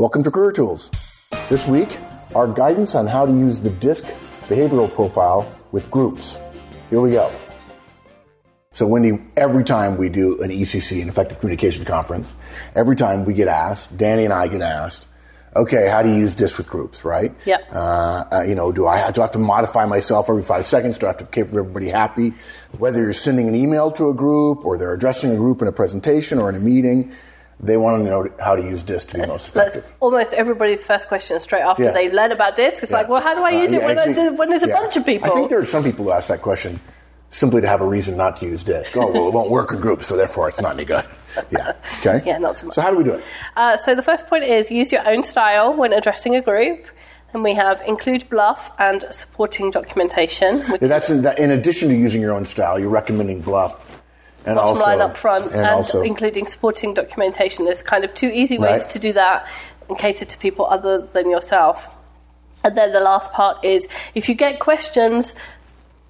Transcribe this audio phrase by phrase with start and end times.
[0.00, 0.90] Welcome to Career Tools.
[1.50, 1.98] This week,
[2.34, 4.02] our guidance on how to use the DISC
[4.48, 6.38] behavioral profile with groups.
[6.88, 7.30] Here we go.
[8.72, 12.32] So, Wendy, every time we do an ECC, an effective communication conference,
[12.74, 15.06] every time we get asked, Danny and I get asked,
[15.54, 17.34] okay, how do you use DISC with groups, right?
[17.44, 17.68] Yep.
[17.70, 20.96] Uh, uh, you know, do I, do I have to modify myself every five seconds?
[20.96, 22.32] Do I have to keep everybody happy?
[22.78, 25.72] Whether you're sending an email to a group or they're addressing a group in a
[25.72, 27.12] presentation or in a meeting,
[27.62, 29.92] they want to know how to use DISC to be most That's effective.
[30.00, 31.90] almost everybody's first question straight after Yeah.
[31.92, 32.82] they learn about DISC.
[32.82, 32.98] It's Yeah.
[32.98, 34.68] like, well, how do I Uh, use it yeah, when, actually- I, when there's a
[34.68, 35.30] bunch of people?
[35.30, 36.80] I think there are some people who ask that question
[37.28, 38.96] simply to have a reason not to use DISC.
[38.96, 41.04] Oh, well, it won't work in groups, so therefore it's not any good.
[41.50, 41.74] Yeah.
[42.00, 42.22] Okay.
[42.26, 42.74] Yeah, not so much.
[42.74, 43.22] So how do we do it?
[43.56, 46.86] Uh, so the first point is use your own style when addressing a group.
[47.32, 50.58] And we have include BLUF and supporting documentation.
[50.68, 53.89] Yeah, That's in, that, in addition to using your own style, you're recommending BLUF
[54.46, 57.64] and bottom also line up front and, and, also including supporting documentation.
[57.64, 58.90] There's kind of two easy ways Right.
[58.90, 59.46] to do that
[59.88, 61.96] and cater to people other than yourself.
[62.64, 65.34] And then the last part is if you get questions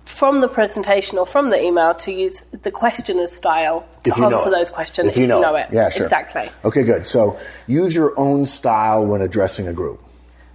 [0.05, 4.31] from the presentation or from the email to use the questioner's style to if know
[4.33, 5.69] answer those questions if you know, it.
[5.71, 6.03] Yeah, sure.
[6.03, 6.51] Exactly.
[6.65, 7.07] Okay, good.
[7.07, 10.03] So use your own style when addressing a group.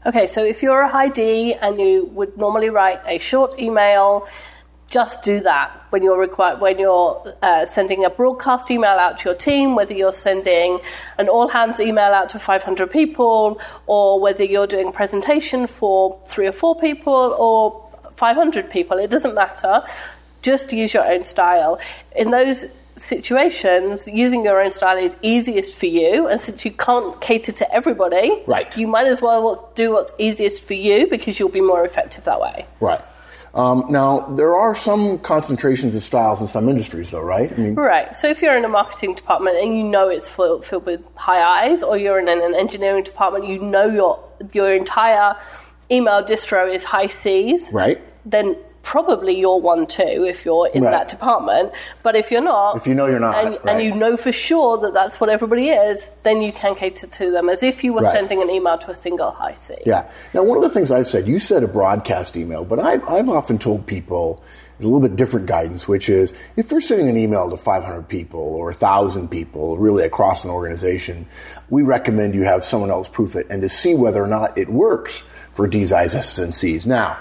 [0.06, 4.28] Okay, so if you're a high D and you would normally write a short email,
[4.96, 9.28] just do that when you're required when you're uh, sending a broadcast email out to
[9.28, 10.80] your team, whether you're sending
[11.18, 16.18] an all hands email out to 500 people, or whether you're doing a presentation for
[16.26, 17.60] three or four people or
[18.14, 18.98] 500 people.
[18.98, 19.84] It doesn't matter.
[20.42, 21.78] Just use your own style.
[22.16, 27.20] In those situations, using your own style is easiest for you, and since you can't
[27.20, 28.68] cater to everybody, Right.
[28.78, 32.40] you might as well do what's easiest for you because you'll be more effective that
[32.40, 32.66] way.
[32.80, 33.02] Right.
[33.56, 37.52] Um, now, there are some concentrations of styles in some industries, though, right?
[37.52, 38.16] I mean, Right.
[38.16, 41.42] So if you're in a marketing department and you know it's full, filled with high
[41.64, 44.22] I's, or you're in an engineering department, you know your
[44.53, 45.38] your entire
[45.89, 48.02] email distro is high C's, right?
[48.26, 50.91] then probably you're one too if you're in Right.
[50.91, 51.71] that department.
[52.04, 53.61] But if you're not, If you know you're not, and, right.
[53.65, 57.32] and you know for sure that that's what everybody is, then you can cater to
[57.32, 58.14] them as if you were Right.
[58.15, 59.73] sending an email to a single high C.
[59.86, 60.04] Yeah.
[60.36, 63.27] Now, one of the things I've said, you said a broadcast email, but I've, I've
[63.27, 64.43] often told people
[64.80, 68.39] a little bit different guidance, which is if you're sending an email to 500 people
[68.39, 71.26] or 1,000 people, really across an organization,
[71.71, 74.70] we recommend you have someone else proof it and to see whether or not it
[74.70, 75.23] works
[75.54, 76.86] for D's, I's, S's, and C's.
[76.86, 77.17] Now,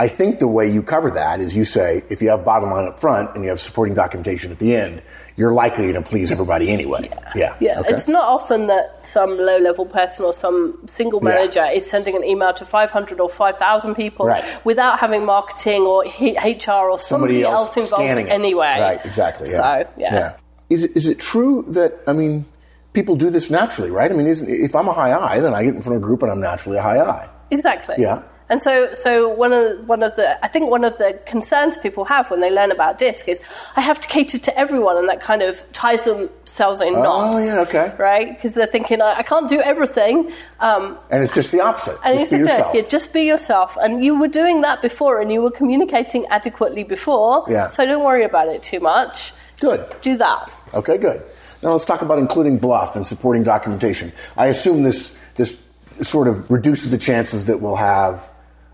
[0.00, 2.86] I think the way you cover that is you say if you have bottom line
[2.86, 5.02] up front and you have supporting documentation at the end,
[5.36, 7.10] you're likely to please everybody anyway.
[7.34, 7.54] Yeah.
[7.60, 7.90] Yeah, Okay.
[7.90, 11.30] it's not often that some low level person or some single Yeah.
[11.30, 14.44] manager is sending an email to 500 or 5,000 people Right.
[14.64, 18.30] without having marketing or HR or somebody, else, involved scanning it.
[18.30, 18.78] anyway.
[18.80, 19.48] Right, exactly.
[19.50, 19.56] Yeah.
[19.82, 20.32] So, yeah.
[20.70, 22.44] Is, it- is it true that, I mean,
[22.92, 24.10] people do this naturally, right?
[24.10, 26.06] I mean, isn't, if I'm a high I, then I get in front of a
[26.06, 27.28] group and I'm naturally a high I.
[27.50, 27.96] Exactly.
[27.98, 28.22] Yeah.
[28.50, 32.04] And so, so one of one of the I think one of the concerns people
[32.06, 33.40] have when they learn about DISC is
[33.76, 37.36] I have to cater to everyone, and that kind of ties themselves in knots.
[37.36, 37.92] Oh, yeah, okay.
[37.98, 38.28] Right?
[38.34, 40.32] Because they're thinking I, I can't do everything.
[40.60, 41.98] Um, And it's just the opposite.
[42.04, 42.74] And just you be said, yourself.
[42.74, 43.76] yeah, just be yourself.
[43.80, 47.44] And you were doing that before, and you were communicating adequately before.
[47.48, 47.66] Yeah.
[47.66, 49.32] So don't worry about it too much.
[49.60, 49.84] Good.
[50.02, 50.50] Do that.
[50.72, 51.22] Okay, good.
[51.62, 54.12] Now let's talk about including BLUF and supporting documentation.
[54.36, 55.56] I assume this this
[56.02, 58.30] sort of reduces the chances that we'll have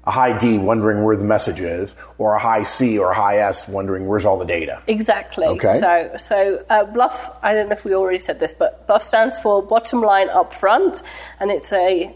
[0.07, 3.39] a high D wondering where the message is, or a high C or a high
[3.39, 4.83] S wondering where's all the data.
[4.87, 5.47] Exactly.
[5.47, 5.79] Okay.
[5.81, 7.31] So, so uh, BLUF.
[7.43, 10.53] I don't know if we already said this, but BLUF stands for bottom line up
[10.53, 11.03] front,
[11.41, 12.15] and it's a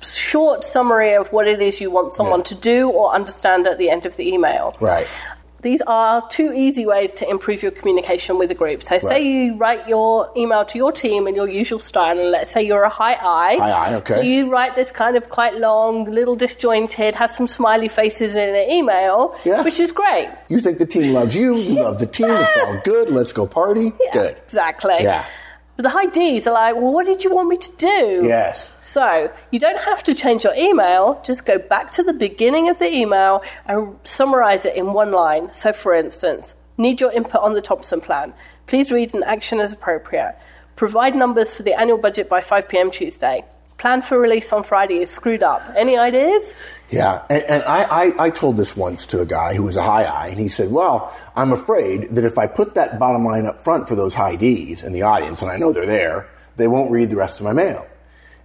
[0.00, 2.44] short summary of what it is you want someone Yeah.
[2.44, 4.76] to do or understand at the end of the email.
[4.80, 5.06] Right.
[5.66, 8.84] These are two easy ways to improve your communication with a group.
[8.84, 12.52] So, say you write your email to your team in your usual style, and let's
[12.52, 13.56] say you're a high I.
[13.56, 14.14] High I, okay.
[14.14, 18.54] So, you write this kind of quite long, little disjointed, has some smiley faces in
[18.54, 19.62] an email, Yeah.
[19.62, 20.28] which is great.
[20.48, 23.44] You think the team loves you, you love the team, it's all good, let's go
[23.48, 23.92] party.
[24.12, 24.36] Good.
[24.46, 24.98] Exactly.
[25.00, 25.24] Yeah.
[25.76, 28.22] But the high Ds are like, well, what did you want me to do?
[28.24, 28.72] Yes.
[28.80, 31.20] So you don't have to change your email.
[31.22, 35.52] Just go back to the beginning of the email and summarize it in one line.
[35.52, 38.32] So, for instance, need your input on the Thompson plan.
[38.66, 40.36] Please read and action as appropriate.
[40.76, 42.90] Provide numbers for the annual budget by 5 p.m.
[42.90, 43.44] Tuesday.
[43.78, 45.62] Plan for release on Friday is screwed up.
[45.76, 46.56] Any ideas?
[46.88, 49.82] Yeah, and, and I, I, I told this once to a guy who was a
[49.82, 53.44] high I, and he said, Well, I'm afraid that if I put that bottom line
[53.44, 56.68] up front for those high Ds in the audience, and I know they're there, they
[56.68, 57.86] won't read the rest of my mail.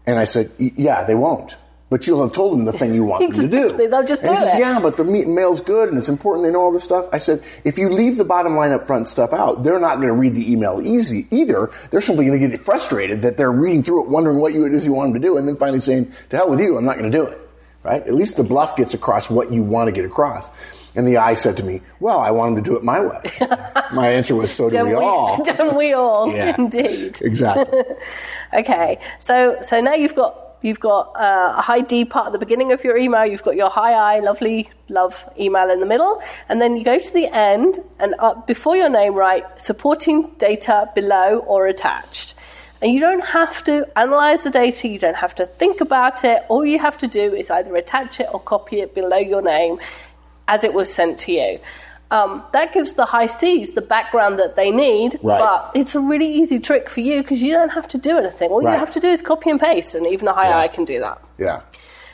[0.05, 1.55] And I said, Yeah, they won't.
[1.91, 3.89] But you'll have told them the thing you want them to do.
[3.89, 4.59] They'll just and do says, it.
[4.59, 6.45] Yeah, but the meat mail's good and it's important.
[6.45, 7.09] They know all this stuff.
[7.11, 10.07] I said, if you leave the bottom line up front stuff out, they're not going
[10.07, 11.69] to read the email easy either.
[11.89, 14.73] They're simply going to get frustrated that they're reading through it, wondering what you it
[14.73, 16.85] is you want them to do, and then finally saying, "To hell with you, I'm
[16.85, 17.37] not going to do it."
[17.83, 18.01] Right?
[18.01, 20.49] At least the BLUF gets across what you want to get across.
[20.95, 23.21] And the I said to me, "Well, I want them to do it my way."
[23.93, 26.31] my answer was, "So do Don't we all." Don't we all?
[26.31, 26.55] Yeah.
[26.57, 27.19] Indeed.
[27.21, 27.81] exactly.
[28.53, 32.39] Okay, so so now you've got you've got uh, a high D part at the
[32.39, 33.25] beginning of your email.
[33.25, 36.99] You've got your high I, lovely love email in the middle, and then you go
[36.99, 42.35] to the end and up before your name, write supporting data below or attached.
[42.81, 44.87] And you don't have to analyze the data.
[44.87, 46.43] You don't have to think about it.
[46.49, 49.79] All you have to do is either attach it or copy it below your name
[50.47, 51.59] as it was sent to you.
[52.11, 55.39] Um, that gives the high Cs the background that they need, Right.
[55.39, 58.51] but it's a really easy trick for you because you don't have to do anything.
[58.51, 58.73] All Right.
[58.73, 60.59] you have to do is copy and paste, and even a high Yeah.
[60.59, 61.19] I can do that.
[61.37, 61.61] Yeah.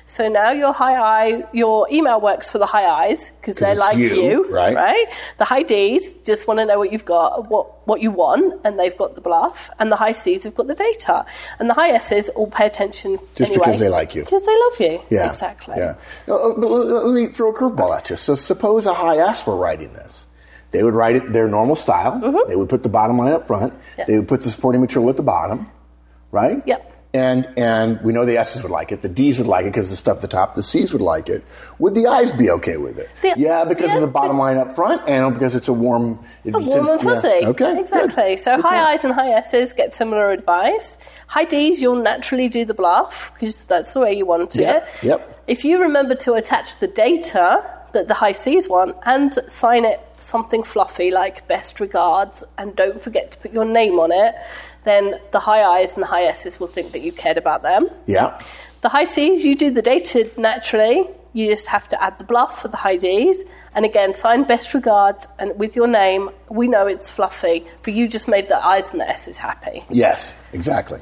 [0.10, 3.98] So now your high I, your email works for the high I's because they're like
[3.98, 5.06] you, you, right?
[5.38, 8.80] The high D's just want to know what you've got, what what you want, and
[8.80, 9.70] they've got the BLUF.
[9.80, 11.26] And the high C's have got the data,
[11.60, 14.24] and the high S's all pay attention Just anyway, because they like you.
[14.24, 15.02] because they love you.
[15.10, 15.30] Yeah.
[15.30, 15.76] exactly.
[15.78, 15.96] Yeah.
[16.26, 18.16] Uh, uh, let me throw a curveball at you.
[18.16, 20.26] So suppose a high S were writing this.
[20.72, 22.46] They would write it their normal style.
[22.48, 23.74] They would put the bottom line up front.
[23.74, 24.02] Mm-hmm.
[24.10, 25.70] They would put the supporting material at the bottom,
[26.32, 26.62] right?
[26.66, 26.94] Yep.
[27.18, 29.02] And and we know the S's would like it.
[29.02, 30.54] The D's would like it because the stuff at the top.
[30.56, 31.44] The C's would like it.
[31.80, 33.10] Would the I's be okay with it?
[33.22, 36.20] The- yeah, because yeah, of the bottom line up front, and because it's a warm.
[36.46, 37.14] It A warm and yeah.
[37.14, 37.28] fuzzy.
[37.46, 37.54] Okay.
[37.54, 37.78] good.
[37.80, 38.38] Exactly.
[38.38, 38.88] So Good high point.
[38.90, 40.98] I's and high S's get similar advice.
[41.28, 45.04] High D's, you'll naturally do the BLUF because that's the way you want Yep, it.
[45.08, 45.44] yep.
[45.48, 47.58] If you remember to attach the data
[47.94, 53.02] that the high C's want and sign it something fluffy like best regards and don't
[53.02, 54.36] forget to put your name on it,
[54.88, 57.90] then the high I's and the high S's will think that you cared about them.
[58.06, 58.42] Yeah.
[58.82, 61.04] The high C's, you do the data naturally.
[61.34, 63.46] You just have to add the BLUF for the high D's.
[63.76, 66.30] And again, sign best regards and with your name.
[66.50, 69.84] We know it's fluffy, but you just made the I's and the S's happy.
[69.90, 71.00] Yes, exactly.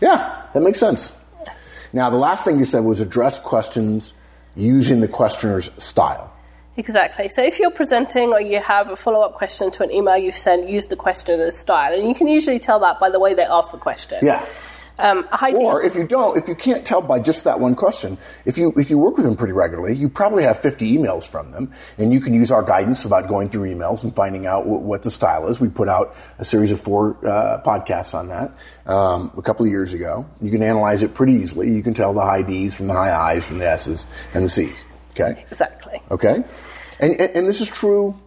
[0.00, 1.14] Yeah, that makes sense.
[1.92, 4.12] Now, the last thing you said was address questions
[4.54, 6.32] using the questioner's style.
[6.76, 7.28] Exactly.
[7.28, 10.36] So if you're presenting or you have a follow up question to an email you've
[10.36, 11.92] sent, use the questioner's style.
[11.92, 14.20] And you can usually tell that by the way they ask the question.
[14.22, 14.44] Yeah.
[14.98, 17.58] Um, a high D- Or if you don't, if you can't tell by just that
[17.58, 20.94] one question, if you if you work with them pretty regularly, you probably have 50
[20.94, 24.44] emails from them, and you can use our guidance about going through emails and finding
[24.44, 25.58] out what, what the style is.
[25.58, 28.52] We put out a series of four uh, podcasts on that
[28.84, 30.26] um, a couple of years ago.
[30.38, 31.70] You can analyze it pretty easily.
[31.70, 34.50] You can tell the high D's from the high I's, from the S's, and the
[34.50, 34.84] C's.
[35.10, 35.44] Okay.
[35.50, 36.02] exactly.
[36.10, 36.44] Okay.
[36.98, 38.18] And and, and this is true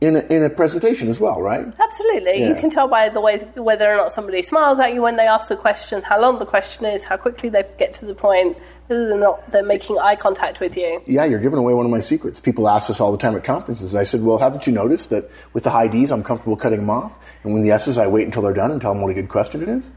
[0.00, 1.66] in a, in a presentation as well, right?
[1.80, 2.46] Absolutely.
[2.46, 5.26] You can tell by the way whether or not somebody smiles at you when they
[5.26, 8.56] ask the question, how long the question is, how quickly they get to the point,
[8.86, 11.02] whether or not they're making eye contact with you.
[11.06, 12.40] Yeah, you're giving away one of my secrets.
[12.40, 13.96] People ask us all the time at conferences.
[13.96, 16.90] I said, well, haven't you noticed that with the high Ds, I'm comfortable cutting them
[16.90, 19.14] off, and when the S's, I wait until they're done and tell them what a
[19.14, 19.90] good question it is.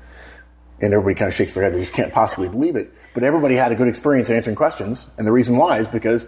[0.82, 2.94] And everybody kind of shakes their head; they just can't possibly believe it.
[3.14, 6.26] But everybody had a good experience answering questions, and the reason why is because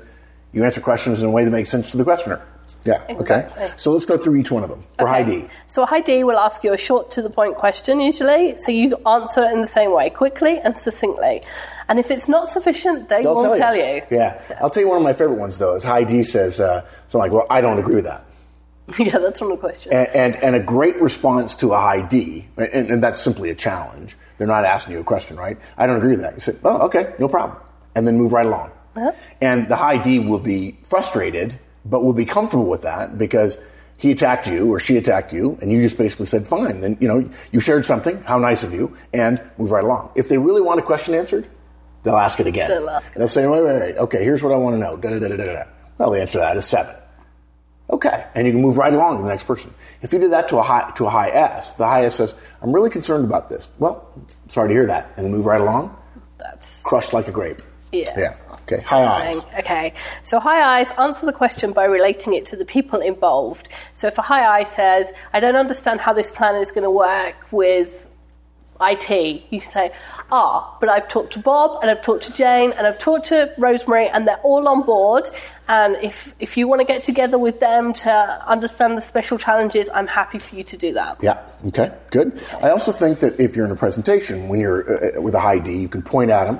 [0.51, 2.45] you answer questions in a way that makes sense to the questioner.
[2.85, 3.01] Yeah.
[3.07, 3.63] Exactly.
[3.63, 3.73] Okay.
[3.77, 5.23] So let's go through each one of them for Okay.
[5.41, 5.47] D.
[5.67, 8.71] So a high D will ask you a short to the point question usually, so
[8.71, 11.41] you answer it in the same way, quickly and succinctly.
[11.87, 14.01] And if it's not sufficient, they They'll will tell you.
[14.11, 14.41] Yeah.
[14.61, 15.75] I'll tell you one of my favorite ones though.
[15.75, 18.25] Is high D says uh, something like, "Well, I don't agree with that."
[18.99, 19.93] yeah, that's one of the questions.
[19.93, 23.55] and, and, and a great response to a high D, and, and that's simply a
[23.55, 24.17] challenge.
[24.43, 25.57] They're not asking you a question, right?
[25.77, 26.33] I don't agree with that.
[26.33, 27.57] You say, oh, okay, no problem.
[27.95, 28.71] And then move right along.
[29.39, 33.57] And the high D will be frustrated, but will be comfortable with that because
[33.97, 36.81] he attacked you or she attacked you, and you just basically said, fine.
[36.81, 40.11] Then, you know, you shared something, how nice of you, and move right along.
[40.15, 41.47] If they really want a question answered,
[42.03, 42.69] they'll ask it again.
[42.69, 44.97] They'll ask it They'll say, wait, wait, wait, okay, here's what I want to know.
[44.97, 45.63] Da, da, da, da, da.
[45.97, 46.93] Well, the answer to that is seven.
[47.89, 49.73] Okay, and you can move right along to the next person.
[50.01, 52.35] If you do that to a high to a high S, the high S says,
[52.61, 54.07] "I'm really concerned about this." Well,
[54.47, 55.95] sorry to hear that, and then move right along,
[56.37, 57.61] That's crushed like a grape.
[57.91, 58.17] Yeah.
[58.17, 58.35] Yeah.
[58.63, 58.81] Okay.
[58.81, 59.43] High I's.
[59.59, 59.93] Okay.
[60.23, 63.69] So high I's answer the question by relating it to the people involved.
[63.93, 66.89] So if a high I says, I don't understand how this plan is going to
[66.89, 68.09] work with
[68.81, 69.91] IT, you say,
[70.31, 73.53] ah, but I've talked to Bob and I've talked to Jane and I've talked to
[73.57, 75.29] Rosemary and they're all on board.
[75.67, 78.11] And if, if you want to get together with them to
[78.47, 81.17] understand the special challenges, I'm happy for you to do that.
[81.21, 81.41] Yeah.
[81.67, 81.91] Okay.
[82.11, 82.39] Good.
[82.61, 85.59] I also think that if you're in a presentation, when you're uh, with a high
[85.59, 86.59] D, you can point at them,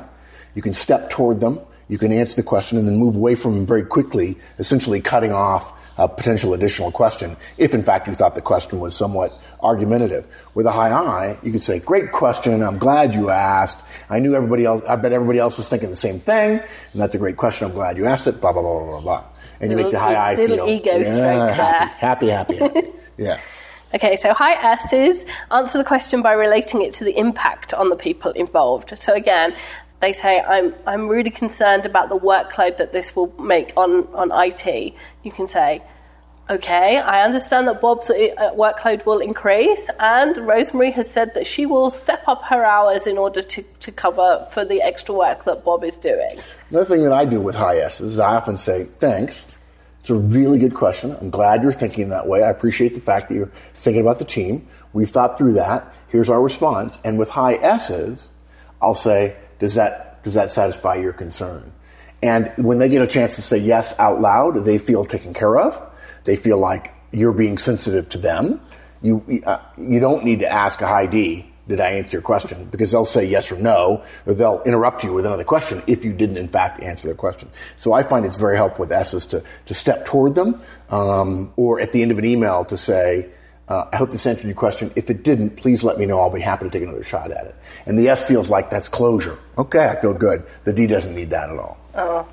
[0.55, 1.59] you can step toward them,
[1.93, 5.31] you can answer the question and then move away from them very quickly, essentially cutting
[5.31, 9.31] off a potential additional question if in fact you thought the question was somewhat
[9.61, 10.25] argumentative.
[10.55, 12.63] With a high I, you could say, great question.
[12.63, 13.85] I'm glad you asked.
[14.09, 16.61] I knew everybody else, I bet everybody else was thinking the same thing.
[16.93, 17.67] And that's a great question.
[17.67, 18.41] I'm glad you asked it.
[18.41, 19.25] Blah, blah, blah, blah, blah.
[19.61, 22.57] And you Little make the high I little feel ego yeah, stroke happy, happy, happy,
[22.57, 22.87] happy.
[23.19, 23.39] yeah.
[23.93, 27.95] Okay, so high S's answer the question by relating it to the impact on the
[27.95, 28.97] people involved.
[28.97, 29.55] So again,
[30.03, 34.31] they say, I'm, I'm really concerned about the workload that this will make on, on
[34.33, 34.93] IT.
[35.23, 35.81] You can say,
[36.49, 41.65] okay, I understand that Bob's uh, workload will increase, and Rosemary has said that she
[41.65, 45.63] will step up her hours in order to, to cover for the extra work that
[45.63, 46.37] Bob is doing.
[46.69, 49.57] Another thing that I do with high S's is I often say, thanks.
[50.01, 51.15] It's a really good question.
[51.21, 52.43] I'm glad you're thinking that way.
[52.43, 54.67] I appreciate the fact that you're thinking about the team.
[54.91, 55.95] We've thought through that.
[56.09, 56.99] Here's our response.
[57.05, 58.29] And with high S's,
[58.81, 61.71] I'll say, does that, does that satisfy your concern?
[62.21, 65.57] And when they get a chance to say yes out loud, they feel taken care
[65.57, 65.81] of.
[66.23, 68.61] They feel like you're being sensitive to them.
[69.01, 72.65] You, uh, you don't need to ask a high D, did I answer your question?
[72.65, 76.11] Because they'll say yes or no, or they'll interrupt you with another question if you
[76.11, 77.49] didn't, in fact, answer their question.
[77.77, 81.79] So I find it's very helpful with S's to, to step toward them, um, or
[81.79, 83.29] at the end of an email to say,
[83.69, 84.91] uh, I hope this answered your question.
[84.95, 86.19] If it didn't, please let me know.
[86.19, 87.55] I'll be happy to take another shot at it.
[87.85, 89.37] And the S feels like that's closure.
[89.57, 90.43] Okay, I feel good.
[90.65, 91.77] The D doesn't need that at all.
[91.95, 92.27] Oh,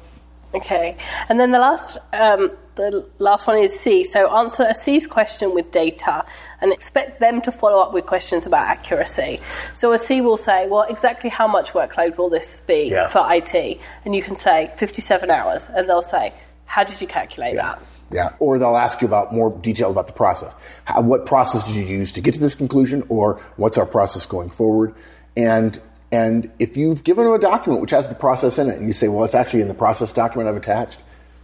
[0.55, 0.97] okay.
[1.29, 4.03] And then the last, um, the last one is C.
[4.05, 6.25] So answer a C's question with data
[6.61, 9.41] and expect them to follow up with questions about accuracy.
[9.75, 13.07] So a C will say, well, exactly how much workload will this be Yeah.
[13.09, 13.79] for IT?
[14.05, 16.33] And you can say 57 hours, and they'll say,
[16.65, 17.81] how did you calculate that?
[18.12, 20.55] Yeah, or they'll ask you about more detail about the process.
[20.85, 24.26] How, what process did you use to get to this conclusion, or what's our process
[24.26, 24.95] going forward?
[25.37, 25.81] And
[26.12, 28.93] and if you've given them a document which has the process in it, and you
[28.93, 31.00] say, well, it's actually in the process document I've attached,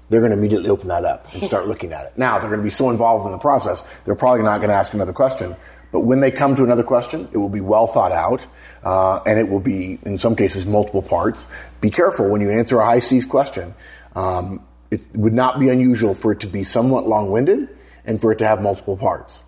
[0.08, 2.18] they're going to immediately open that up and start looking at it.
[2.18, 4.76] Now they're going to be so involved in the process, they're probably not going to
[4.76, 5.56] ask another question.
[5.92, 8.46] But when they come to another question, it will be well thought out,
[8.82, 11.46] uh, and it will be, in some cases, multiple parts.
[11.80, 13.73] Be careful when you answer a high C's question.
[14.16, 14.66] Um,
[14.97, 17.69] it would not be unusual for it to be somewhat long winded
[18.05, 19.45] and for it to have multiple parts.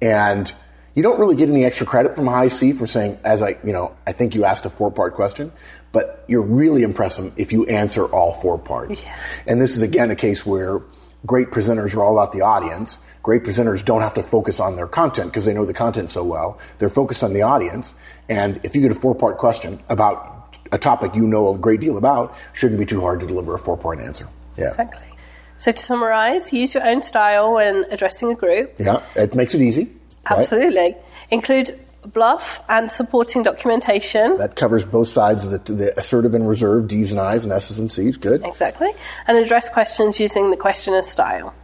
[0.00, 0.52] And
[0.94, 3.72] you don't really get any extra credit from high C for saying, as I, you
[3.72, 5.52] know, I think you asked a four part question,
[5.92, 9.02] but you're really impress them if you answer all four parts.
[9.02, 9.16] Yeah.
[9.46, 10.82] And this is again a case where
[11.26, 12.98] great presenters are all about the audience.
[13.22, 16.24] Great presenters don't have to focus on their content because they know the content so
[16.24, 16.58] well.
[16.78, 17.94] They're focused on the audience.
[18.28, 21.80] And if you get a four part question about a topic you know a great
[21.80, 24.28] deal about, shouldn't be too hard to deliver a four part answer.
[24.58, 24.68] Yeah.
[24.68, 25.04] Exactly.
[25.58, 28.74] So to summarize, use your own style when addressing a group.
[28.78, 29.02] Yeah.
[29.16, 29.84] It makes it easy.
[30.30, 30.38] right?
[30.38, 30.96] Absolutely.
[31.30, 34.36] Include BLUF and supporting documentation.
[34.38, 37.78] That covers both sides of the, the assertive and reserved, D's and I's and S's
[37.78, 38.16] and C's.
[38.16, 38.44] Good.
[38.44, 38.88] Exactly.
[39.26, 41.54] And address questions using the questioner style.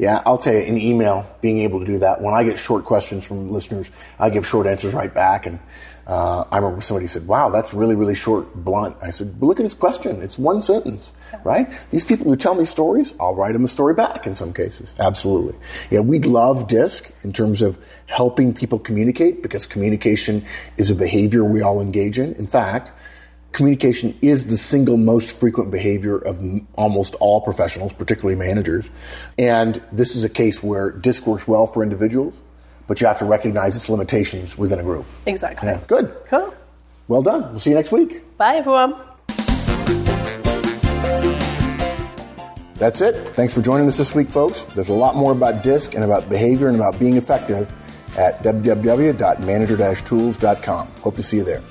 [0.00, 2.22] Yeah, I'll tell you, in email, being able to do that.
[2.22, 5.44] When I get short questions from listeners, I give short answers right back.
[5.44, 5.58] And
[6.06, 9.60] uh, I remember somebody said, "Wow, that's really, really short, blunt." I said, "But look
[9.60, 11.12] at his question; it's one sentence,
[11.44, 14.26] right?" These people who tell me stories, I'll write them a story back.
[14.26, 15.54] In some cases, absolutely.
[15.90, 17.76] Yeah, we love DISC in terms of
[18.06, 20.46] helping people communicate because communication
[20.78, 22.32] is a behavior we all engage in.
[22.36, 22.90] In fact,
[23.52, 26.40] communication is the single most frequent behavior of
[26.74, 28.88] almost all professionals, particularly managers.
[29.38, 32.42] And this is a case where DISC works well for individuals,
[32.86, 35.06] but you have to recognize its limitations within a group.
[35.26, 35.68] Exactly.
[35.68, 36.14] Yeah, good.
[36.26, 36.54] Cool.
[37.08, 37.50] Well done.
[37.50, 38.36] We'll see you next week.
[38.36, 38.94] Bye, everyone.
[42.74, 43.14] That's it.
[43.34, 44.64] Thanks for joining us this week, folks.
[44.64, 47.70] There's a lot more about DISC and about behavior and about being effective
[48.16, 50.86] at www.manager-tools.com.
[51.02, 51.62] Hope to see you there.